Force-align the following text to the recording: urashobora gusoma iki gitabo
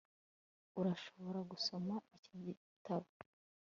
urashobora 0.79 1.39
gusoma 1.51 1.95
iki 2.15 2.33
gitabo 2.45 3.07